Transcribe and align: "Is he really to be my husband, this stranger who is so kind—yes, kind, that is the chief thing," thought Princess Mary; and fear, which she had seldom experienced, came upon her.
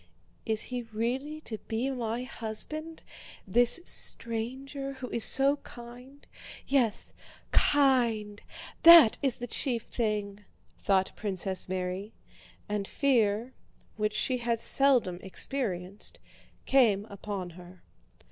"Is 0.47 0.61
he 0.63 0.81
really 0.81 1.41
to 1.41 1.59
be 1.67 1.91
my 1.91 2.23
husband, 2.23 3.03
this 3.45 3.79
stranger 3.85 4.93
who 4.93 5.09
is 5.11 5.23
so 5.23 5.57
kind—yes, 5.57 7.13
kind, 7.51 8.41
that 8.81 9.19
is 9.21 9.37
the 9.37 9.45
chief 9.45 9.83
thing," 9.83 10.39
thought 10.79 11.15
Princess 11.15 11.69
Mary; 11.69 12.13
and 12.67 12.87
fear, 12.87 13.53
which 13.95 14.13
she 14.15 14.39
had 14.39 14.59
seldom 14.59 15.19
experienced, 15.21 16.17
came 16.65 17.05
upon 17.05 17.51
her. 17.51 17.83